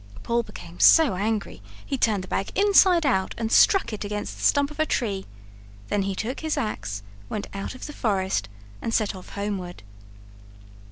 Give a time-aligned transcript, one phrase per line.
[0.23, 4.41] Paul became so angry he turned the bag inside out and struck it against the
[4.41, 5.27] stump of a tree;
[5.89, 8.49] then lie took his ax, went out of the forest,
[8.81, 9.83] and set off homeward.